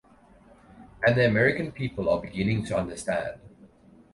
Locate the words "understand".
2.75-3.39